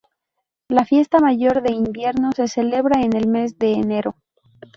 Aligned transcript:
La 0.67 0.83
fiesta 0.83 1.19
mayor 1.19 1.61
de 1.61 1.73
invierno 1.73 2.31
se 2.31 2.47
celebra 2.47 3.03
en 3.03 3.15
el 3.15 3.27
mes 3.27 3.59
de 3.59 3.73
enero. 3.73 4.15